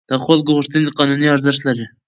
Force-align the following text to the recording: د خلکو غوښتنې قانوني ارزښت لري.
د 0.09 0.11
خلکو 0.25 0.49
غوښتنې 0.57 0.95
قانوني 0.97 1.27
ارزښت 1.31 1.61
لري. 1.67 1.85